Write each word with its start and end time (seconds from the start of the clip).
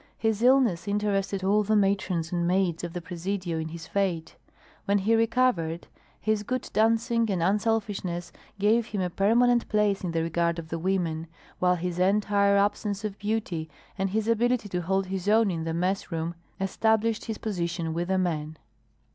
His 0.17 0.41
illness 0.41 0.87
interested 0.87 1.43
all 1.43 1.61
the 1.61 1.75
matrons 1.75 2.31
and 2.31 2.47
maids 2.47 2.83
of 2.83 2.93
the 2.93 3.01
Presidio 3.01 3.59
in 3.59 3.67
his 3.67 3.85
fate; 3.85 4.35
when 4.85 4.97
he 4.97 5.13
recovered, 5.13 5.85
his 6.19 6.41
good 6.41 6.67
dancing 6.73 7.29
and 7.29 7.43
unselfishness 7.43 8.31
gave 8.57 8.87
him 8.87 9.01
a 9.01 9.11
permanent 9.11 9.69
place 9.69 10.03
in 10.03 10.09
the 10.09 10.23
regard 10.23 10.57
of 10.57 10.69
the 10.69 10.79
women, 10.79 11.27
while 11.59 11.75
his 11.75 11.99
entire 11.99 12.57
absence 12.57 13.05
of 13.05 13.19
beauty, 13.19 13.69
and 13.95 14.09
his 14.09 14.27
ability 14.27 14.67
to 14.69 14.81
hold 14.81 15.05
his 15.05 15.29
own 15.29 15.51
in 15.51 15.65
the 15.65 15.73
mess 15.75 16.11
room, 16.11 16.33
established 16.59 17.25
his 17.25 17.37
position 17.37 17.93
with 17.93 18.07
the 18.07 18.17
men. 18.17 18.57